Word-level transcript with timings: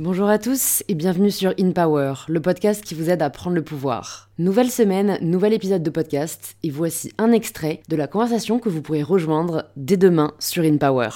Bonjour 0.00 0.28
à 0.28 0.38
tous 0.38 0.84
et 0.86 0.94
bienvenue 0.94 1.32
sur 1.32 1.52
In 1.58 1.72
Power, 1.72 2.14
le 2.28 2.40
podcast 2.40 2.84
qui 2.84 2.94
vous 2.94 3.10
aide 3.10 3.20
à 3.20 3.30
prendre 3.30 3.56
le 3.56 3.64
pouvoir. 3.64 4.30
Nouvelle 4.38 4.70
semaine, 4.70 5.18
nouvel 5.22 5.52
épisode 5.52 5.82
de 5.82 5.90
podcast 5.90 6.54
et 6.62 6.70
voici 6.70 7.10
un 7.18 7.32
extrait 7.32 7.82
de 7.88 7.96
la 7.96 8.06
conversation 8.06 8.60
que 8.60 8.68
vous 8.68 8.80
pourrez 8.80 9.02
rejoindre 9.02 9.64
dès 9.74 9.96
demain 9.96 10.34
sur 10.38 10.62
In 10.62 10.76
Power. 10.76 11.10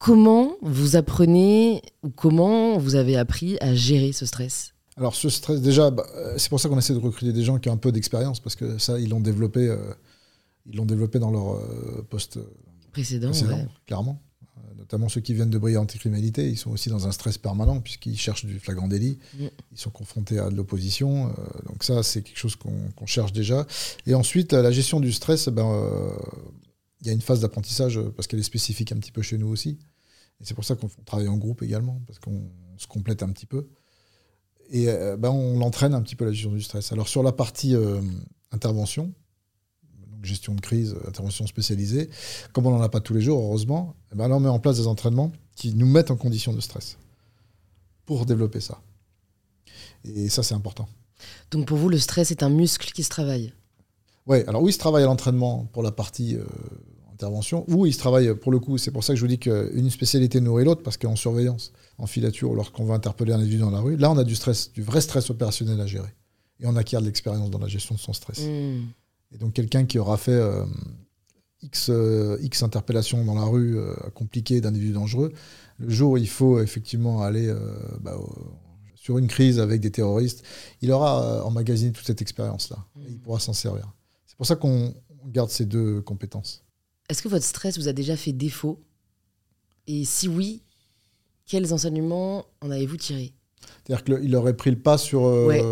Comment 0.00 0.56
vous 0.62 0.96
apprenez 0.96 1.80
ou 2.02 2.10
comment 2.10 2.76
vous 2.76 2.96
avez 2.96 3.16
appris 3.16 3.56
à 3.60 3.72
gérer 3.72 4.10
ce 4.10 4.26
stress? 4.26 4.74
Alors 4.96 5.14
ce 5.14 5.28
stress, 5.28 5.60
déjà, 5.60 5.92
bah, 5.92 6.04
euh, 6.16 6.34
c'est 6.36 6.48
pour 6.48 6.58
ça 6.58 6.68
qu'on 6.68 6.78
essaie 6.78 6.94
de 6.94 6.98
recruter 6.98 7.32
des 7.32 7.44
gens 7.44 7.60
qui 7.60 7.68
ont 7.68 7.74
un 7.74 7.76
peu 7.76 7.92
d'expérience 7.92 8.40
parce 8.40 8.56
que 8.56 8.78
ça, 8.78 8.98
ils 8.98 9.10
l'ont 9.10 9.20
développé, 9.20 9.68
euh, 9.68 9.94
ils 10.66 10.74
l'ont 10.74 10.86
développé 10.86 11.20
dans 11.20 11.30
leur 11.30 11.54
euh, 11.54 12.04
poste 12.10 12.40
précédent, 12.90 13.28
précédent 13.28 13.58
ouais. 13.58 13.68
clairement. 13.86 14.20
Notamment 14.76 15.08
ceux 15.08 15.20
qui 15.20 15.34
viennent 15.34 15.50
de 15.50 15.58
briller 15.58 15.76
anticriminalité, 15.78 16.48
ils 16.48 16.56
sont 16.58 16.70
aussi 16.70 16.88
dans 16.88 17.06
un 17.06 17.12
stress 17.12 17.38
permanent 17.38 17.80
puisqu'ils 17.80 18.18
cherchent 18.18 18.44
du 18.44 18.58
flagrant 18.58 18.88
délit, 18.88 19.18
Mm. 19.38 19.44
ils 19.72 19.78
sont 19.78 19.90
confrontés 19.90 20.38
à 20.38 20.50
de 20.50 20.54
l'opposition. 20.56 21.28
euh, 21.28 21.32
donc 21.68 21.84
ça, 21.84 22.02
c'est 22.02 22.22
quelque 22.22 22.38
chose 22.38 22.56
qu'on 22.56 23.06
cherche 23.06 23.32
déjà. 23.32 23.66
Et 24.06 24.14
ensuite, 24.14 24.52
la 24.52 24.70
gestion 24.72 25.00
du 25.00 25.12
stress, 25.12 25.48
ben, 25.48 25.66
euh, 25.72 26.10
il 27.00 27.06
y 27.06 27.10
a 27.10 27.12
une 27.12 27.20
phase 27.20 27.40
d'apprentissage 27.40 28.00
parce 28.16 28.26
qu'elle 28.26 28.40
est 28.40 28.42
spécifique 28.44 28.92
un 28.92 28.96
petit 28.96 29.12
peu 29.12 29.22
chez 29.22 29.38
nous 29.38 29.48
aussi. 29.48 29.78
Et 30.40 30.44
c'est 30.44 30.54
pour 30.54 30.64
ça 30.64 30.74
qu'on 30.74 30.88
travaille 31.04 31.28
en 31.28 31.36
groupe 31.36 31.62
également, 31.62 32.00
parce 32.06 32.18
qu'on 32.18 32.50
se 32.76 32.86
complète 32.86 33.22
un 33.22 33.28
petit 33.30 33.46
peu. 33.46 33.68
Et 34.70 34.88
euh, 34.88 35.16
ben, 35.16 35.30
on 35.30 35.58
l'entraîne 35.58 35.94
un 35.94 36.02
petit 36.02 36.16
peu 36.16 36.24
la 36.24 36.32
gestion 36.32 36.50
du 36.52 36.62
stress. 36.62 36.92
Alors 36.92 37.08
sur 37.08 37.22
la 37.22 37.32
partie 37.32 37.74
intervention, 38.52 39.12
gestion 40.24 40.54
de 40.54 40.60
crise, 40.60 40.94
euh, 40.94 41.08
intervention 41.08 41.46
spécialisée, 41.46 42.10
comme 42.52 42.66
on 42.66 42.70
n'en 42.70 42.82
a 42.82 42.88
pas 42.88 43.00
tous 43.00 43.14
les 43.14 43.20
jours, 43.20 43.42
heureusement, 43.42 43.94
eh 44.12 44.16
ben 44.16 44.28
là 44.28 44.36
on 44.36 44.40
met 44.40 44.48
en 44.48 44.58
place 44.58 44.76
des 44.76 44.86
entraînements 44.86 45.32
qui 45.56 45.74
nous 45.74 45.86
mettent 45.86 46.10
en 46.10 46.16
condition 46.16 46.52
de 46.52 46.60
stress 46.60 46.98
pour 48.06 48.26
développer 48.26 48.60
ça. 48.60 48.80
Et 50.04 50.28
ça, 50.28 50.42
c'est 50.42 50.54
important. 50.54 50.88
Donc 51.50 51.66
pour 51.66 51.78
vous, 51.78 51.88
le 51.88 51.98
stress 51.98 52.30
est 52.30 52.42
un 52.42 52.50
muscle 52.50 52.90
qui 52.92 53.02
se 53.02 53.08
travaille. 53.08 53.52
Ouais, 54.26 54.46
alors 54.46 54.62
oui, 54.62 54.70
il 54.70 54.74
se 54.74 54.78
travaille 54.78 55.02
à 55.02 55.06
l'entraînement 55.06 55.66
pour 55.72 55.82
la 55.82 55.92
partie 55.92 56.36
euh, 56.36 56.44
intervention, 57.12 57.64
ou 57.68 57.86
il 57.86 57.92
se 57.92 57.98
travaille 57.98 58.34
pour 58.34 58.52
le 58.52 58.58
coup, 58.58 58.78
c'est 58.78 58.90
pour 58.90 59.04
ça 59.04 59.12
que 59.12 59.16
je 59.16 59.20
vous 59.20 59.28
dis 59.28 59.38
qu'une 59.38 59.90
spécialité 59.90 60.40
nourrit 60.40 60.64
l'autre, 60.64 60.82
parce 60.82 60.96
qu'en 60.96 61.16
surveillance, 61.16 61.72
en 61.98 62.06
filature, 62.06 62.50
ou 62.50 62.54
lorsqu'on 62.54 62.84
va 62.84 62.94
interpeller 62.94 63.32
un 63.32 63.38
individu 63.38 63.60
dans 63.60 63.70
la 63.70 63.80
rue, 63.80 63.96
là 63.96 64.10
on 64.10 64.18
a 64.18 64.24
du 64.24 64.34
stress, 64.34 64.72
du 64.72 64.82
vrai 64.82 65.00
stress 65.00 65.30
opérationnel 65.30 65.80
à 65.80 65.86
gérer. 65.86 66.12
Et 66.60 66.66
on 66.66 66.76
acquiert 66.76 67.00
de 67.00 67.06
l'expérience 67.06 67.50
dans 67.50 67.58
la 67.58 67.68
gestion 67.68 67.94
de 67.94 68.00
son 68.00 68.12
stress. 68.12 68.40
Hmm. 68.40 68.84
Et 69.34 69.38
donc 69.38 69.52
quelqu'un 69.52 69.84
qui 69.84 69.98
aura 69.98 70.16
fait 70.16 70.32
euh, 70.32 70.64
X, 71.62 71.88
euh, 71.90 72.38
X 72.40 72.62
interpellations 72.62 73.24
dans 73.24 73.34
la 73.34 73.44
rue 73.44 73.76
euh, 73.78 73.94
compliquées 74.14 74.60
d'individus 74.60 74.92
dangereux, 74.92 75.32
le 75.78 75.90
jour 75.90 76.12
où 76.12 76.16
il 76.16 76.28
faut 76.28 76.60
effectivement 76.60 77.22
aller 77.22 77.52
bah, 78.00 78.16
sur 78.94 79.18
une 79.18 79.26
crise 79.26 79.58
avec 79.58 79.80
des 79.80 79.90
terroristes, 79.90 80.44
il 80.82 80.92
aura 80.92 81.44
emmagasiné 81.44 81.90
toute 81.92 82.06
cette 82.06 82.22
expérience-là. 82.22 82.78
Il 83.08 83.18
pourra 83.18 83.40
s'en 83.40 83.52
servir. 83.52 83.92
C'est 84.24 84.36
pour 84.36 84.46
ça 84.46 84.54
qu'on 84.54 84.94
on 85.24 85.28
garde 85.28 85.50
ces 85.50 85.64
deux 85.64 86.00
compétences. 86.00 86.62
Est-ce 87.08 87.22
que 87.22 87.28
votre 87.28 87.44
stress 87.44 87.76
vous 87.76 87.88
a 87.88 87.92
déjà 87.92 88.16
fait 88.16 88.32
défaut? 88.32 88.80
Et 89.88 90.04
si 90.04 90.28
oui, 90.28 90.62
quels 91.44 91.74
enseignements 91.74 92.46
en 92.60 92.70
avez-vous 92.70 92.96
tiré 92.96 93.32
C'est-à-dire 93.84 94.04
qu'il 94.04 94.36
aurait 94.36 94.56
pris 94.56 94.70
le 94.70 94.78
pas 94.78 94.96
sur... 94.96 95.24
euh, 95.26 95.46
Ouais. 95.46 95.62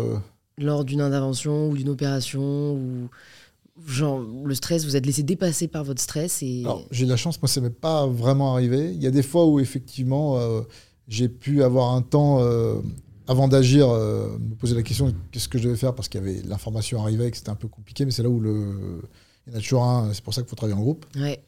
lors 0.57 0.83
d'une 0.85 1.01
intervention 1.01 1.69
ou 1.69 1.77
d'une 1.77 1.89
opération 1.89 2.73
ou 2.75 3.09
genre 3.87 4.19
le 4.19 4.53
stress 4.55 4.85
vous 4.85 4.95
êtes 4.95 5.05
laissé 5.05 5.23
dépasser 5.23 5.67
par 5.67 5.83
votre 5.83 6.01
stress 6.01 6.41
et 6.43 6.61
Alors, 6.63 6.85
j'ai 6.91 7.05
de 7.05 7.09
la 7.09 7.17
chance, 7.17 7.41
moi, 7.41 7.49
ça 7.49 7.59
m'est 7.61 7.69
pas 7.69 8.05
vraiment 8.07 8.53
arrivé. 8.53 8.91
Il 8.93 9.01
y 9.01 9.07
a 9.07 9.11
des 9.11 9.23
fois 9.23 9.45
où, 9.47 9.59
effectivement, 9.59 10.37
euh, 10.37 10.61
j'ai 11.07 11.27
pu 11.29 11.63
avoir 11.63 11.93
un 11.93 12.01
temps, 12.01 12.39
euh, 12.41 12.75
avant 13.27 13.47
d'agir, 13.47 13.89
euh, 13.89 14.37
me 14.37 14.55
poser 14.55 14.75
la 14.75 14.83
question 14.83 15.13
qu'est-ce 15.31 15.47
que 15.49 15.57
je 15.57 15.63
devais 15.65 15.75
faire 15.77 15.95
parce 15.95 16.07
qu'il 16.07 16.21
y 16.21 16.23
avait 16.23 16.41
l'information 16.43 17.01
arrivait 17.01 17.27
et 17.27 17.31
que 17.31 17.37
c'était 17.37 17.49
un 17.49 17.55
peu 17.55 17.67
compliqué, 17.67 18.05
mais 18.05 18.11
c'est 18.11 18.23
là 18.23 18.29
où 18.29 18.39
le. 18.39 19.01
Il 19.47 19.53
y 19.53 19.55
en 19.55 19.59
a 19.59 19.61
toujours 19.61 19.83
un, 19.83 20.13
c'est 20.13 20.23
pour 20.23 20.33
ça 20.33 20.41
qu'il 20.41 20.49
faut 20.49 20.55
travailler 20.55 20.77
en 20.77 20.81
groupe. 20.81 21.05
ouais 21.17 21.43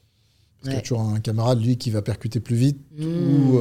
Parce 0.57 0.63
qu'il 0.63 0.73
y 0.73 0.77
a 0.77 0.81
toujours 0.81 1.01
un 1.01 1.19
camarade, 1.21 1.61
lui, 1.63 1.77
qui 1.77 1.91
va 1.91 2.01
percuter 2.01 2.39
plus 2.39 2.55
vite, 2.57 2.79
Mmh. 2.97 3.05
ou 3.05 3.59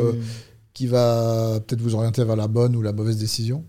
qui 0.73 0.87
va 0.89 1.61
peut-être 1.61 1.81
vous 1.81 1.95
orienter 1.95 2.25
vers 2.25 2.35
la 2.35 2.49
bonne 2.49 2.75
ou 2.75 2.83
la 2.83 2.93
mauvaise 2.93 3.17
décision. 3.17 3.65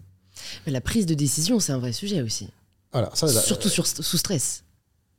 Mais 0.65 0.71
la 0.71 0.81
prise 0.81 1.05
de 1.05 1.13
décision 1.13 1.59
c'est 1.59 1.71
un 1.71 1.77
vrai 1.77 1.93
sujet 1.93 2.21
aussi 2.21 2.47
Voilà, 2.91 3.09
ça, 3.13 3.27
là, 3.27 3.39
surtout 3.41 3.69
sur, 3.69 3.85
sous 3.87 4.17
stress 4.17 4.63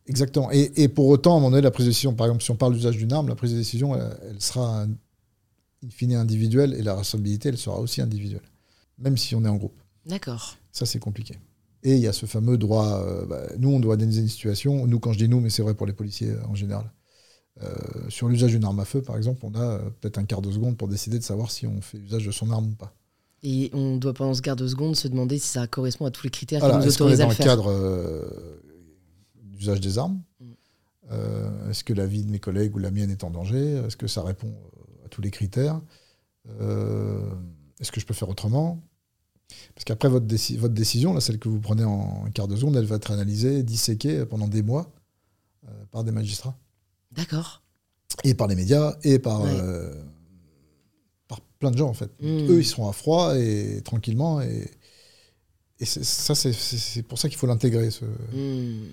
Exactement. 0.08 0.50
Et, 0.52 0.70
et 0.76 0.88
pour 0.88 1.08
autant, 1.08 1.32
à 1.34 1.36
un 1.36 1.40
moment 1.40 1.50
donné, 1.50 1.62
la 1.62 1.70
prise 1.70 1.86
de 1.86 1.90
décision, 1.90 2.14
par 2.14 2.26
exemple, 2.28 2.42
si 2.44 2.50
on 2.50 2.56
parle 2.56 2.74
d'usage 2.74 2.96
d'une 2.96 3.12
arme, 3.12 3.28
la 3.28 3.34
prise 3.34 3.52
de 3.52 3.56
décision, 3.58 3.94
elle, 3.96 4.16
elle 4.30 4.40
sera 4.40 4.82
in 4.82 4.88
fine 5.90 6.14
individuelle 6.14 6.74
et 6.74 6.82
la 6.82 6.94
responsabilité, 6.94 7.48
elle 7.50 7.58
sera 7.58 7.78
aussi 7.80 8.00
individuelle. 8.00 8.42
Même 8.98 9.16
si 9.16 9.34
on 9.34 9.44
est 9.44 9.48
en 9.48 9.56
groupe. 9.56 9.78
d'accord 10.06 10.56
Ça, 10.72 10.86
c'est 10.86 10.98
compliqué. 10.98 11.34
Et 11.82 11.94
il 11.94 12.00
y 12.00 12.06
a 12.08 12.12
ce 12.12 12.26
fameux 12.26 12.56
droit. 12.58 13.02
euh, 13.04 13.26
bah, 13.26 13.42
nous, 13.58 13.70
on 13.70 13.80
doit 13.80 13.94
analyser 13.94 14.20
une 14.22 14.28
situation. 14.28 14.86
Nous, 14.86 14.98
quand 14.98 15.12
je 15.12 15.18
dis 15.18 15.28
nous, 15.28 15.40
mais 15.40 15.50
c'est 15.50 15.62
vrai 15.62 15.74
pour 15.74 15.86
les 15.86 15.92
policiers 15.92 16.30
euh, 16.30 16.46
en 16.48 16.54
général. 16.54 16.90
Euh, 17.62 17.70
sur 18.10 18.28
l'usage 18.28 18.50
d'une 18.52 18.64
arme 18.64 18.80
à 18.80 18.84
feu, 18.84 19.00
par 19.02 19.16
exemple, 19.16 19.40
on 19.44 19.54
a 19.54 19.60
euh, 19.62 19.78
peut-être 20.00 20.18
un 20.18 20.24
quart 20.24 20.42
de 20.42 20.50
seconde 20.50 20.76
pour 20.76 20.88
décider 20.88 21.18
de 21.18 21.24
savoir 21.24 21.50
si 21.50 21.66
on 21.66 21.80
fait 21.80 21.98
usage 21.98 22.26
de 22.26 22.30
son 22.32 22.50
arme 22.50 22.66
ou 22.66 22.74
pas. 22.74 22.92
et 23.42 23.70
on 23.72 23.96
doit 23.96 24.12
pendant 24.14 24.34
ce 24.34 24.42
quart 24.42 24.56
de 24.56 24.66
seconde 24.68 24.94
se 24.96 25.08
demander 25.08 25.38
si 25.38 25.48
ça 25.48 25.66
correspond 25.66 26.04
à 26.06 26.10
tous 26.10 26.24
les 26.24 26.30
critères 26.30 26.60
qui 26.60 26.66
nous 26.76 26.86
autorisent 26.88 27.20
à 27.20 27.24
dans 27.24 27.28
le 27.30 27.34
faire 27.34 27.46
cadre 27.46 27.70
euh, 27.70 28.55
d'usage 29.56 29.80
des 29.80 29.98
armes 29.98 30.20
Mm. 30.40 30.44
Euh, 31.12 31.70
Est-ce 31.70 31.84
que 31.84 31.92
la 31.92 32.04
vie 32.06 32.24
de 32.24 32.30
mes 32.30 32.40
collègues 32.40 32.74
ou 32.74 32.78
la 32.78 32.90
mienne 32.90 33.10
est 33.10 33.22
en 33.22 33.30
danger? 33.30 33.76
Est-ce 33.86 33.96
que 33.96 34.08
ça 34.08 34.22
répond 34.22 34.48
euh, 34.48 35.06
à 35.06 35.08
tous 35.08 35.22
les 35.22 35.30
critères? 35.30 35.80
Euh, 36.60 37.30
Est-ce 37.80 37.92
que 37.92 38.00
je 38.00 38.06
peux 38.06 38.14
faire 38.14 38.28
autrement? 38.28 38.82
Parce 39.74 39.84
qu'après 39.84 40.08
votre, 40.08 40.26
déci- 40.26 40.56
votre 40.58 40.74
décision, 40.74 41.14
là, 41.14 41.20
celle 41.20 41.38
que 41.38 41.48
vous 41.48 41.60
prenez 41.60 41.84
en 41.84 42.28
quart 42.34 42.48
de 42.48 42.56
seconde, 42.56 42.76
elle 42.76 42.86
va 42.86 42.96
être 42.96 43.12
analysée, 43.12 43.62
disséquée 43.62 44.26
pendant 44.26 44.48
des 44.48 44.62
mois 44.62 44.90
euh, 45.68 45.84
par 45.92 46.02
des 46.02 46.10
magistrats 46.12 46.56
d'accord 47.12 47.62
et 48.24 48.34
par 48.34 48.48
les 48.48 48.56
médias 48.56 48.96
et 49.04 49.18
par, 49.20 49.42
Ouais. 49.42 49.90
par 51.28 51.40
plein 51.60 51.70
de 51.70 51.78
gens 51.78 51.88
en 51.88 51.94
fait. 51.94 52.10
Mm. 52.20 52.50
Eux, 52.50 52.58
ils 52.60 52.64
seront 52.66 52.88
à 52.88 52.92
froid 52.92 53.38
et 53.38 53.80
tranquillement 53.84 54.40
et, 54.40 54.68
et 55.78 55.84
c'est- 55.84 56.02
ça, 56.04 56.34
c'est- 56.34 57.02
pour 57.04 57.18
ça 57.18 57.28
qu'il 57.28 57.38
faut 57.38 57.46
l'intégrer. 57.46 57.90
Ce... 57.92 58.04
Hmm. 58.04 58.88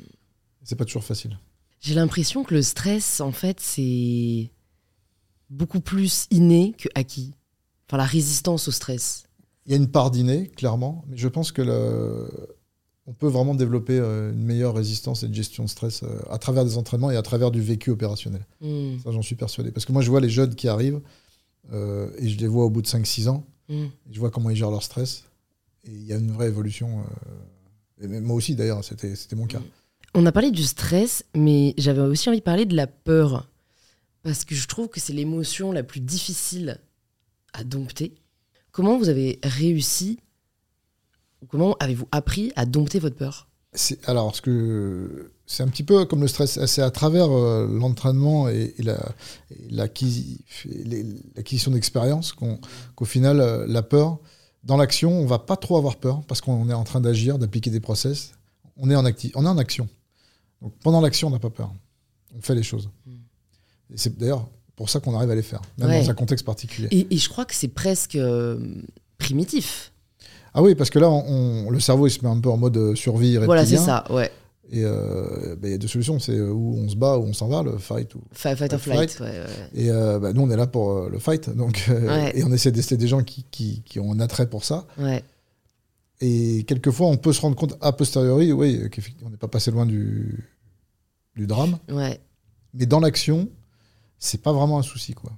C'est 0.64 0.76
pas 0.76 0.86
toujours 0.86 1.04
facile. 1.04 1.38
j'ai 1.82 1.94
l'impression 1.96 2.44
que 2.44 2.54
le 2.54 2.62
stress 2.62 3.20
en 3.22 3.32
fait 3.32 3.60
c'est 3.60 4.50
beaucoup 5.50 5.82
plus 5.82 6.28
inné 6.32 6.74
que 6.78 6.90
acquis 6.96 7.34
enfin 7.88 7.98
la 7.98 8.06
résistance 8.06 8.68
au 8.68 8.72
stress 8.72 9.26
Il 9.66 9.72
y 9.72 9.76
a 9.76 9.78
une 9.78 9.90
part 9.90 10.10
d'inné, 10.12 10.48
clairement, 10.48 11.04
mais 11.08 11.18
je 11.18 11.28
pense 11.28 11.52
que 11.52 11.62
le... 11.62 12.30
on 13.06 13.14
peut 13.14 13.28
vraiment 13.28 13.54
développer 13.56 14.00
euh, 14.00 14.32
une 14.32 14.44
meilleure 14.44 14.74
résistance 14.74 15.24
et 15.24 15.28
une 15.28 15.34
gestion 15.34 15.64
de 15.66 15.70
stress 15.70 16.04
euh, 16.04 16.08
à 16.30 16.38
travers 16.38 16.64
des 16.66 16.78
entraînements 16.78 17.12
et 17.12 17.18
à 17.18 17.22
travers 17.22 17.52
du 17.52 17.62
vécu 17.62 17.92
opérationnel. 17.92 18.46
Hmm. 18.62 18.98
Ça, 19.04 19.12
j'en 19.12 19.22
suis 19.22 19.36
persuadé. 19.36 19.72
Parce 19.72 19.86
que 19.86 19.92
moi, 19.92 20.02
je 20.02 20.10
vois 20.10 20.22
les 20.22 20.30
jeunes 20.30 20.56
qui 20.56 20.68
arrivent 20.68 21.02
euh, 21.72 22.10
et 22.18 22.30
je 22.30 22.38
les 22.40 22.48
vois 22.48 22.66
au 22.66 22.70
bout 22.70 22.82
de 22.82 22.88
5-6 22.88 23.28
ans. 23.30 23.46
Hmm. 23.70 23.88
Je 24.10 24.20
vois 24.20 24.32
comment 24.32 24.50
ils 24.50 24.56
gèrent 24.56 24.72
leur 24.72 24.84
stress. 24.84 25.26
Et 25.86 25.92
il 25.92 26.04
y 26.06 26.14
a 26.14 26.18
une 26.18 26.32
vraie 26.32 26.48
évolution. 26.48 27.04
euh, 28.02 28.06
et 28.06 28.08
moi 28.22 28.36
aussi, 28.36 28.56
d'ailleurs, 28.56 28.84
c'était 28.84 29.16
c'était 29.16 29.36
mon 29.36 29.48
cas. 29.48 29.62
On 30.16 30.26
a 30.28 30.32
parlé 30.32 30.52
du 30.52 30.64
stress, 30.64 31.26
mais 31.36 31.74
j'avais 31.78 32.02
aussi 32.02 32.30
envie 32.30 32.40
de 32.40 32.44
parler 32.44 32.66
de 32.66 32.76
la 32.76 32.88
peur. 32.88 33.50
Parce 34.22 34.46
que 34.46 34.56
je 34.56 34.68
trouve 34.68 34.88
que 34.88 35.00
c'est 35.00 35.14
l'émotion 35.14 35.72
la 35.72 35.84
plus 35.84 36.00
difficile 36.00 36.80
à 37.52 37.64
dompter. 37.64 38.14
Comment 38.72 38.98
vous 38.98 39.10
avez 39.10 39.40
réussi, 39.44 40.20
comment 41.50 41.76
avez-vous 41.80 42.08
appris 42.12 42.52
à 42.56 42.66
dompter 42.66 43.00
votre 43.00 43.16
peur? 43.16 43.48
Alors, 44.06 44.40
que 44.42 45.32
c'est 45.48 45.64
un 45.64 45.68
petit 45.68 45.84
peu 45.84 46.06
comme 46.06 46.22
le 46.22 46.28
stress. 46.28 46.64
C'est 46.68 46.84
à 46.84 46.92
travers 46.92 47.32
euh, 47.32 47.68
l'entraînement 47.68 48.48
et, 48.50 48.76
l'acquisition 49.72 51.72
d'expérience 51.72 52.34
qu'au 52.34 53.06
final, 53.06 53.42
euh, 53.42 53.66
la 53.68 53.82
peur, 53.82 54.20
dans 54.64 54.78
l'action, 54.78 55.12
on 55.12 55.26
va 55.26 55.40
pas 55.40 55.58
trop 55.58 55.76
avoir 55.76 55.98
peur 55.98 56.22
parce 56.28 56.40
qu'on 56.40 56.70
est 56.70 56.74
en 56.74 56.84
train 56.84 57.02
d'agir, 57.02 57.40
d'appliquer 57.40 57.72
des 57.72 57.80
process. 57.80 58.34
On 58.78 58.92
est 58.92 58.96
en, 58.96 59.06
acti- 59.06 59.32
on 59.36 59.46
est 59.46 59.50
en 59.50 59.58
action. 59.58 59.90
Donc, 60.64 60.74
pendant 60.82 61.02
l'action, 61.02 61.28
on 61.28 61.32
n'a 61.32 61.40
pas 61.40 61.50
peur. 61.52 61.72
On 62.36 62.42
fait 62.42 62.56
les 62.56 62.64
choses. 62.64 62.90
Et 63.94 63.98
c'est 63.98 64.18
d'ailleurs 64.18 64.48
pour 64.76 64.90
ça 64.90 65.00
qu'on 65.00 65.16
arrive 65.16 65.30
à 65.30 65.36
les 65.36 65.44
faire, 65.44 65.62
même 65.78 65.90
Ouais. 65.90 66.02
dans 66.02 66.10
un 66.10 66.14
contexte 66.16 66.46
particulier. 66.46 66.88
et, 66.90 67.14
et 67.14 67.18
je 67.18 67.30
crois 67.30 67.46
que 67.46 67.54
c'est 67.54 67.68
presque 67.68 68.16
euh, 68.16 68.58
primitif. 69.20 69.92
Ah 70.56 70.62
oui, 70.64 70.74
parce 70.76 70.90
que 70.90 70.98
là, 71.00 71.10
on- 71.10 71.68
on- 71.68 71.70
le 71.70 71.80
cerveau, 71.80 72.08
il 72.08 72.12
se 72.12 72.22
met 72.24 72.30
un 72.30 72.40
peu 72.40 72.50
en 72.50 72.58
mode 72.58 72.78
euh, 72.78 72.96
survie 72.96 73.38
reptilien. 73.38 73.46
Voilà, 73.46 73.66
c'est 73.66 73.78
ça, 73.78 74.06
ouais. 74.12 74.32
Et 74.72 74.84
euh, 74.84 75.56
ben, 75.60 75.68
il 75.68 75.72
y 75.72 75.76
a 75.76 75.78
deux 75.78 75.88
solutions, 75.88 76.18
c'est 76.20 76.40
où 76.40 76.76
on 76.78 76.88
se 76.90 76.96
bat, 76.96 77.18
où 77.20 77.24
on 77.24 77.34
s'en 77.34 77.48
va, 77.50 77.62
le 77.62 77.78
fight. 77.78 78.16
Ou... 78.16 78.22
Fight, 78.32 78.58
fight 78.58 78.74
or 78.74 78.80
flight. 78.80 79.18
ouais, 79.20 79.26
ouais. 79.28 79.46
Et 79.76 79.92
euh, 79.92 80.18
ben, 80.20 80.32
nous, 80.34 80.42
on 80.42 80.50
est 80.50 80.56
là 80.56 80.66
pour 80.66 80.92
euh, 80.92 81.10
le 81.12 81.20
fight, 81.20 81.50
donc, 81.56 81.88
et 82.34 82.44
on 82.44 82.52
essaie 82.54 82.72
d'essayer 82.72 82.98
des 82.98 83.08
gens 83.08 83.22
qui, 83.24 83.46
qui, 83.52 83.82
qui 83.86 84.00
ont 84.00 84.12
un 84.14 84.20
attrait 84.20 84.50
pour 84.50 84.64
ça. 84.64 84.88
Ouais. 84.98 85.24
Et 86.22 86.64
quelquefois, 86.68 87.08
on 87.08 87.18
peut 87.18 87.34
se 87.34 87.42
rendre 87.42 87.56
compte 87.56 87.76
a 87.82 87.92
posteriori, 87.92 88.52
oui, 88.54 88.90
qu'on 89.22 89.30
n'est 89.30 89.38
pas 89.38 89.48
passé 89.50 89.70
loin 89.72 89.86
du, 89.86 90.46
du 91.36 91.48
drame. 91.48 91.78
Ouais. 91.90 92.20
Mais 92.74 92.86
dans 92.86 93.00
l'action, 93.00 93.50
c'est 94.20 94.42
pas 94.42 94.52
vraiment 94.54 94.80
un 94.80 94.84
souci, 94.84 95.14
quoi. 95.14 95.32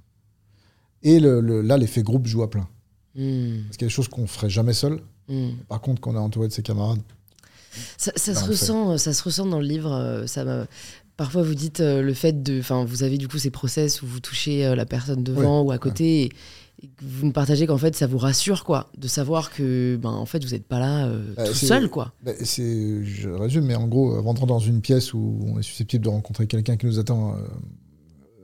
Et 1.02 1.20
le, 1.20 1.40
le- 1.40 1.60
là, 1.62 1.76
l'effet 1.76 2.02
groupe 2.02 2.26
joue 2.26 2.42
à 2.42 2.50
plein. 2.50 2.68
Hmm. 3.14 3.62
Parce 3.66 3.76
qu'il 3.76 3.82
y 3.82 3.84
a 3.84 3.88
des 3.88 3.94
choses 3.94 4.08
qu'on 4.08 4.26
ferait 4.26 4.50
jamais 4.50 4.72
seul. 4.72 5.00
Hmm. 5.28 5.50
Par 5.68 5.80
contre, 5.80 6.00
quand 6.00 6.12
on 6.12 6.16
est 6.16 6.18
entouré 6.18 6.48
de 6.48 6.52
ses 6.52 6.62
camarades, 6.62 7.00
Ça, 7.98 8.12
ça 8.16 8.32
Bah, 8.32 8.40
se 8.40 8.44
fait. 8.44 8.50
ressent, 8.50 8.98
ça 8.98 9.12
se 9.12 9.22
ressent 9.22 9.46
dans 9.46 9.60
le 9.60 9.66
livre. 9.66 9.92
euh, 9.92 10.26
Ça 10.26 10.44
m'a- 10.44 10.66
Parfois, 11.16 11.42
vous 11.42 11.54
dites 11.54 11.80
euh, 11.80 12.02
le 12.02 12.12
fait 12.12 12.42
de, 12.42 12.58
enfin, 12.60 12.84
vous 12.84 13.02
avez 13.02 13.16
du 13.16 13.26
coup 13.26 13.38
ces 13.38 13.50
process 13.50 14.02
où 14.02 14.06
vous 14.06 14.20
touchez 14.20 14.66
euh, 14.66 14.74
la 14.74 14.84
personne 14.84 15.22
devant 15.24 15.62
ou 15.62 15.70
à 15.70 15.78
côté, 15.78 16.24
et, 16.24 16.32
et 16.82 16.88
que 16.88 17.04
vous 17.04 17.26
me 17.26 17.32
partagez 17.32 17.66
qu'en 17.66 17.78
fait, 17.78 17.94
ça 17.96 18.06
vous 18.06 18.18
rassure, 18.18 18.62
quoi, 18.64 18.90
de 18.98 19.08
savoir 19.08 19.50
que, 19.50 19.96
ben, 19.96 20.10
en 20.10 20.26
fait, 20.26 20.44
vous 20.44 20.50
n'êtes 20.50 20.66
pas 20.66 20.78
là 20.78 21.06
euh, 21.06 21.34
Euh, 21.38 21.46
tout 21.48 21.54
seul, 21.54 21.88
quoi. 21.88 22.12
bah, 22.22 22.32
c'est, 22.44 23.02
je 23.04 23.30
résume, 23.30 23.64
mais 23.64 23.74
en 23.74 23.88
gros, 23.88 24.12
avant 24.14 24.34
de 24.34 24.40
rentrer 24.40 24.46
dans 24.46 24.58
une 24.58 24.80
pièce 24.82 25.14
où 25.14 25.40
on 25.46 25.58
est 25.58 25.62
susceptible 25.62 26.04
de 26.04 26.10
rencontrer 26.10 26.46
quelqu'un 26.46 26.76
qui 26.76 26.84
nous 26.86 26.98
attend 26.98 27.34
euh, 27.34 27.38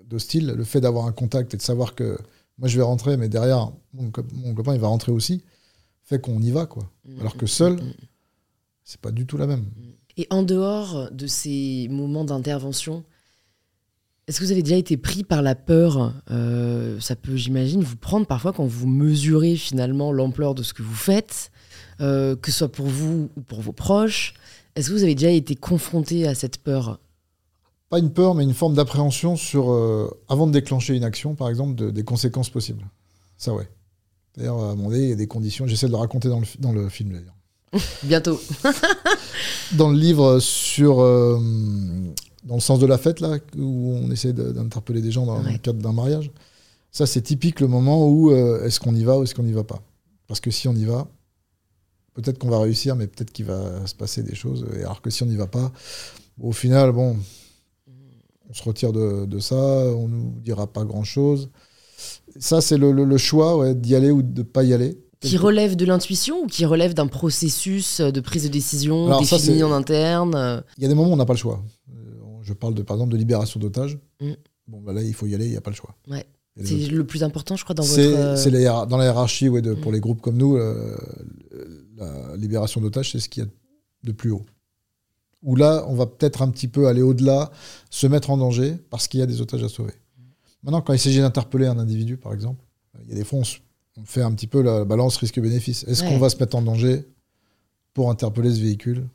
d'hostile, 0.06 0.54
le 0.56 0.64
fait 0.64 0.80
d'avoir 0.80 1.06
un 1.06 1.12
contact 1.12 1.52
et 1.54 1.56
de 1.56 1.62
savoir 1.62 1.94
que 1.94 2.18
moi 2.58 2.68
je 2.68 2.76
vais 2.76 2.82
rentrer, 2.82 3.16
mais 3.16 3.28
derrière 3.28 3.70
mon, 3.94 4.10
co- 4.10 4.22
mon 4.34 4.54
copain 4.54 4.74
il 4.74 4.80
va 4.80 4.88
rentrer 4.88 5.10
aussi, 5.12 5.42
fait 6.02 6.20
qu'on 6.20 6.40
y 6.40 6.50
va 6.50 6.66
quoi. 6.66 6.90
Alors 7.20 7.36
que 7.36 7.46
seul, 7.46 7.74
Mm, 7.74 7.86
mm, 7.86 7.92
c'est 8.84 9.00
pas 9.00 9.10
du 9.10 9.26
tout 9.26 9.36
la 9.38 9.46
même. 9.46 9.64
Et 10.16 10.26
en 10.30 10.42
dehors 10.42 11.10
de 11.10 11.26
ces 11.26 11.88
moments 11.90 12.24
d'intervention, 12.24 13.04
est-ce 14.28 14.38
que 14.40 14.44
vous 14.44 14.52
avez 14.52 14.62
déjà 14.62 14.76
été 14.76 14.96
pris 14.96 15.24
par 15.24 15.42
la 15.42 15.54
peur 15.54 16.12
Euh, 16.30 16.98
Ça 17.00 17.16
peut, 17.16 17.36
j'imagine, 17.36 17.82
vous 17.82 17.96
prendre 17.96 18.26
parfois 18.26 18.52
quand 18.52 18.64
vous 18.66 18.86
mesurez 18.86 19.56
finalement 19.56 20.12
l'ampleur 20.12 20.54
de 20.54 20.62
ce 20.62 20.72
que 20.74 20.82
vous 20.82 20.94
faites, 20.94 21.50
euh, 22.00 22.36
que 22.36 22.50
ce 22.50 22.58
soit 22.58 22.72
pour 22.72 22.86
vous 22.86 23.30
ou 23.36 23.40
pour 23.40 23.60
vos 23.60 23.72
proches. 23.72 24.34
Est-ce 24.76 24.88
que 24.88 24.94
vous 24.94 25.02
avez 25.02 25.14
déjà 25.14 25.30
été 25.30 25.54
confronté 25.56 26.26
à 26.26 26.34
cette 26.34 26.58
peur? 26.58 26.98
Pas 27.90 27.98
une 27.98 28.10
peur, 28.12 28.34
mais 28.34 28.44
une 28.44 28.54
forme 28.54 28.74
d'appréhension 28.74 29.36
sur, 29.36 29.70
euh, 29.70 30.08
avant 30.28 30.46
de 30.46 30.52
déclencher 30.52 30.94
une 30.94 31.04
action, 31.04 31.34
par 31.34 31.50
exemple, 31.50 31.74
de- 31.74 31.90
des 31.90 32.04
conséquences 32.04 32.48
possibles. 32.48 32.84
Ça, 33.36 33.52
ouais. 33.52 33.68
D'ailleurs, 34.36 34.58
à 34.62 34.70
un 34.70 34.74
moment 34.76 34.88
donné, 34.88 35.02
il 35.02 35.08
y 35.10 35.12
a 35.12 35.16
des 35.16 35.26
conditions, 35.26 35.66
j'essaie 35.66 35.88
de 35.88 35.92
le 35.92 35.98
raconter 35.98 36.28
dans 36.30 36.40
le, 36.40 36.46
dans 36.58 36.72
le 36.72 36.88
film 36.88 37.12
d'ailleurs. 37.12 37.34
Bientôt. 38.02 38.40
Dans 39.72 39.90
le 39.90 39.96
livre 39.98 40.38
sur. 40.38 41.00
Dans 42.44 42.54
le 42.56 42.60
sens 42.60 42.78
de 42.80 42.86
la 42.86 42.98
fête, 42.98 43.20
là, 43.20 43.38
où 43.56 43.94
on 44.02 44.10
essaie 44.10 44.32
d'interpeller 44.32 45.00
des 45.00 45.10
gens 45.12 45.26
dans, 45.26 45.40
le 45.42 45.58
cadre 45.58 45.80
d'un 45.80 45.92
mariage, 45.92 46.30
ça, 46.90 47.06
c'est 47.06 47.22
typique 47.22 47.60
le 47.60 47.68
moment 47.68 48.08
où 48.08 48.30
euh, 48.32 48.64
est-ce 48.64 48.78
qu'on 48.80 48.94
y 48.94 49.04
va 49.04 49.18
ou 49.18 49.22
est-ce 49.22 49.34
qu'on 49.34 49.44
n'y 49.44 49.52
va 49.52 49.64
pas? 49.64 49.80
Parce 50.26 50.40
que 50.40 50.50
si 50.50 50.68
on 50.68 50.74
y 50.74 50.84
va, 50.84 51.06
peut-être 52.14 52.38
qu'on 52.38 52.50
va 52.50 52.58
réussir, 52.60 52.96
mais 52.96 53.06
peut-être 53.06 53.32
qu'il 53.32 53.46
va 53.46 53.86
se 53.86 53.94
passer 53.94 54.22
des 54.22 54.34
choses. 54.34 54.66
Et 54.76 54.80
alors 54.82 55.00
que 55.00 55.08
si 55.10 55.22
on 55.22 55.26
n'y 55.26 55.36
va 55.36 55.46
pas, 55.46 55.72
au 56.40 56.52
final, 56.52 56.92
bon, 56.92 57.16
on 58.50 58.52
se 58.54 58.62
retire 58.62 58.92
de, 58.92 59.24
de 59.24 59.38
ça, 59.38 59.56
on 59.56 60.08
nous 60.08 60.34
dira 60.42 60.66
pas 60.66 60.84
grand-chose. 60.84 61.48
Ça, 62.38 62.60
c'est 62.60 62.76
le, 62.76 62.92
le- 62.92 63.04
le 63.04 63.16
choix 63.18 63.56
ouais, 63.56 63.74
d'y 63.74 63.94
aller 63.94 64.10
ou 64.10 64.22
de 64.22 64.40
ne 64.40 64.44
pas 64.44 64.64
y 64.64 64.74
aller. 64.74 64.98
Qui 65.20 65.36
relève 65.36 65.76
de 65.76 65.84
l'intuition 65.86 66.42
ou 66.42 66.46
qui 66.48 66.64
relève 66.66 66.94
d'un 66.94 67.06
processus 67.06 68.00
de 68.00 68.20
prise 68.20 68.42
de 68.42 68.48
décision 68.48 69.06
Alors 69.06 69.24
ça, 69.24 69.36
défini 69.36 69.58
c'est- 69.58 69.62
en 69.62 69.72
interne? 69.72 70.62
Il 70.78 70.82
y 70.82 70.86
a 70.86 70.88
des 70.88 70.94
moments 70.96 71.10
où 71.10 71.12
on 71.12 71.16
n'a 71.16 71.24
pas 71.26 71.34
le 71.34 71.38
choix. 71.38 71.62
Je 72.42 72.52
parle 72.52 72.74
de, 72.74 72.82
par 72.82 72.96
exemple 72.96 73.12
de 73.12 73.16
libération 73.16 73.58
d'otages. 73.60 73.98
Mm. 74.20 74.32
Bon, 74.68 74.80
bah 74.80 74.92
là, 74.92 75.02
il 75.02 75.14
faut 75.14 75.26
y 75.26 75.34
aller, 75.34 75.46
il 75.46 75.50
n'y 75.50 75.56
a 75.56 75.60
pas 75.60 75.70
le 75.70 75.76
choix. 75.76 75.94
Ouais. 76.08 76.26
C'est 76.62 76.74
le 76.88 77.06
plus 77.06 77.22
important, 77.24 77.56
je 77.56 77.64
crois, 77.64 77.74
dans 77.74 77.82
votre. 77.82 77.94
C'est 77.94 78.14
euh, 78.14 78.36
c'est 78.36 78.50
la 78.50 78.84
dans 78.84 78.98
la 78.98 79.04
hiérarchie 79.04 79.48
ouais, 79.48 79.62
de, 79.62 79.72
pour 79.74 79.90
Mm. 79.90 79.94
les 79.94 80.00
groupes 80.00 80.20
comme 80.20 80.36
nous, 80.36 80.56
euh, 80.56 80.96
la 81.96 82.36
libération 82.36 82.80
d'otages, 82.80 83.12
c'est 83.12 83.20
ce 83.20 83.28
qu'il 83.28 83.42
y 83.44 83.46
a 83.46 83.50
de 84.04 84.12
plus 84.12 84.30
haut. 84.30 84.44
Où 85.42 85.56
là, 85.56 85.84
on 85.88 85.94
va 85.94 86.06
peut-être 86.06 86.42
un 86.42 86.50
petit 86.50 86.68
peu 86.68 86.86
aller 86.88 87.02
au-delà, 87.02 87.50
se 87.90 88.06
mettre 88.06 88.30
en 88.30 88.36
danger 88.36 88.76
parce 88.90 89.08
qu'il 89.08 89.20
y 89.20 89.22
a 89.22 89.26
des 89.26 89.40
otages 89.40 89.62
à 89.64 89.68
sauver. 89.68 89.94
Maintenant, 90.62 90.80
quand 90.82 90.92
il 90.92 90.98
s'agit 90.98 91.18
d'interpeller 91.20 91.66
un 91.66 91.78
individu, 91.78 92.16
par 92.16 92.32
exemple, 92.32 92.62
il 93.02 93.08
y 93.08 93.12
a 93.12 93.16
des 93.16 93.24
fois, 93.24 93.40
on, 93.40 94.04
fait 94.04 94.22
un 94.22 94.32
petit 94.32 94.46
peu 94.46 94.62
la 94.62 94.84
balance 94.84 95.16
risque-bénéfice. 95.16 95.84
Est-ce 95.88 96.02
Ouais. 96.04 96.08
qu'on 96.10 96.18
va 96.18 96.28
se 96.30 96.36
mettre 96.36 96.54
en 96.56 96.62
danger 96.62 97.04
pour 97.94 98.10
interpeller 98.10 98.54
ce 98.54 98.60
véhicule 98.60 99.08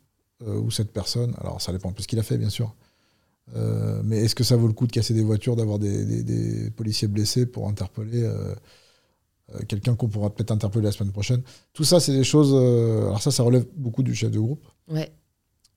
euh, 0.45 0.59
ou 0.59 0.69
cette 0.71 0.91
personne? 0.91 1.33
Alors, 1.39 1.61
ça 1.61 1.71
dépend 1.71 1.89
un 1.89 1.93
peu 1.93 2.01
ce 2.01 2.07
qu'il 2.07 2.19
a 2.19 2.23
fait, 2.23 2.37
bien 2.37 2.49
sûr. 2.49 2.75
Euh, 3.55 4.01
mais 4.03 4.17
est-ce 4.17 4.35
que 4.35 4.43
ça 4.43 4.55
vaut 4.57 4.67
le 4.67 4.73
coup 4.73 4.87
de 4.87 4.91
casser 4.91 5.13
des 5.13 5.23
voitures, 5.23 5.55
d'avoir 5.55 5.79
des, 5.79 6.05
des- 6.05 6.23
des 6.23 6.69
policiers 6.71 7.07
blessés 7.07 7.45
pour 7.45 7.67
interpeller 7.69 8.23
euh, 8.23 8.53
euh, 9.55 9.59
quelqu'un 9.67 9.95
qu'on 9.95 10.09
pourra 10.09 10.29
peut-être 10.33 10.51
interpeller 10.51 10.85
la 10.85 10.91
semaine 10.91 11.13
prochaine? 11.13 11.41
Tout 11.73 11.83
ça, 11.85 11.99
c'est 11.99 12.11
des 12.13 12.25
choses. 12.25 12.53
alors, 12.53 13.21
ça, 13.21 13.31
ça 13.31 13.43
relève 13.43 13.65
beaucoup 13.75 14.03
du 14.03 14.13
chef 14.13 14.31
de 14.31 14.39
groupe. 14.39 14.65
Ouais. 14.89 15.11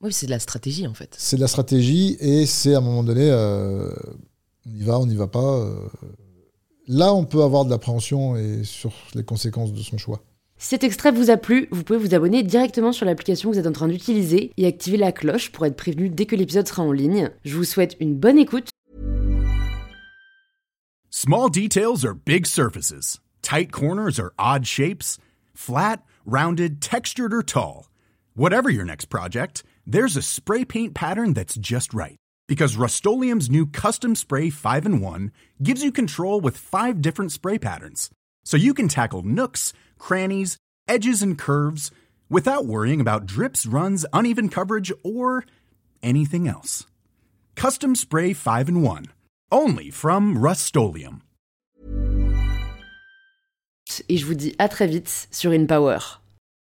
Oui, 0.03 0.13
c'est 0.13 0.27
de 0.27 0.31
la 0.33 0.39
stratégie, 0.41 0.87
en 0.87 0.95
fait. 0.95 1.15
C'est 1.19 1.37
de 1.37 1.41
la 1.43 1.47
stratégie 1.49 2.17
et 2.21 2.47
c'est 2.47 2.75
à 2.75 2.79
un 2.79 2.81
moment 2.81 3.05
donné, 3.05 3.31
on 4.67 4.75
y 4.75 4.83
va, 4.83 4.99
on 4.99 5.07
n'y 5.07 5.15
va 5.15 5.27
pas. 5.29 5.69
Là, 6.89 7.15
on 7.15 7.25
peut 7.25 7.43
avoir 7.43 7.65
de 7.67 7.71
l'appréhension 7.71 8.35
et 8.37 8.65
sur 8.65 8.93
les 9.15 9.23
conséquences 9.23 9.73
de 9.73 9.81
son 9.83 9.99
choix. 9.99 10.23
Si 10.61 10.69
cet 10.69 10.85
extrait 10.85 11.11
vous 11.11 11.31
a 11.31 11.39
plu, 11.39 11.69
vous 11.71 11.85
pouvez 11.85 11.99
vous 11.99 12.15
abonner 12.15 12.43
directement 12.43 12.93
sur 12.93 13.07
l'application 13.07 13.49
que 13.49 13.55
vous 13.55 13.61
êtes 13.61 13.67
en 13.67 13.73
train 13.73 13.89
d'utiliser 13.89 14.53
et 14.59 14.67
activer 14.67 14.99
la 14.99 15.11
cloche 15.11 15.51
pour 15.53 15.65
être 15.65 15.75
prévenu 15.75 16.11
dès 16.11 16.27
que 16.27 16.37
l'épisode 16.37 16.69
sera 16.69 16.83
en 16.83 16.93
ligne. 16.93 17.31
Je 17.47 17.57
vous 17.57 17.65
souhaite 17.65 17.97
une 17.99 18.15
bonne 18.15 18.37
écoute. 18.37 18.69
Small 21.09 21.49
details 21.49 22.05
are 22.05 22.13
big 22.13 22.45
surfaces. 22.45 23.21
Tight 23.41 23.73
corners 23.73 24.21
are 24.21 24.35
odd 24.39 24.67
shapes. 24.67 25.17
Flat, 25.55 26.03
rounded, 26.27 26.83
textured, 26.83 27.33
or 27.33 27.43
tall. 27.43 27.89
Whatever 28.35 28.69
your 28.69 28.85
next 28.85 29.07
project, 29.07 29.65
there's 29.87 30.15
a 30.15 30.23
spray 30.23 30.67
paint 30.67 30.93
pattern 30.93 31.33
that's 31.33 31.57
just 31.57 31.95
right. 31.95 32.17
Because 32.49 32.77
Rust 32.77 33.03
new 33.07 33.65
Custom 33.65 34.15
Spray 34.15 34.51
5 34.51 34.85
in 34.85 35.01
1 35.01 35.33
gives 35.63 35.83
you 35.83 35.91
control 35.91 36.39
with 36.39 36.59
five 36.59 37.01
different 37.01 37.33
spray 37.33 37.59
patterns. 37.59 38.11
So 38.45 38.57
you 38.57 38.75
can 38.75 38.89
tackle 38.89 39.23
nooks, 39.23 39.73
crannies, 40.01 40.57
edges, 40.89 41.23
and 41.23 41.39
curves 41.39 41.93
without 42.29 42.67
worrying 42.67 43.01
about 43.01 43.27
drips, 43.27 43.67
runs, 43.67 44.05
uneven 44.13 44.49
coverage, 44.49 44.93
or 45.05 45.45
anything 46.03 46.49
else. 46.49 46.87
Custom 47.55 47.95
Spray 47.95 48.33
5 48.33 48.69
in 48.69 48.83
1. 48.83 49.07
Only 49.53 49.91
from 49.91 50.39
Rust 50.39 50.75
Et 54.09 54.17
je 54.17 54.25
vous 54.25 54.35
dis 54.35 54.55
à 54.59 54.69
très 54.69 54.87
vite 54.87 55.29
sur 55.31 55.53
InPower. 55.53 56.20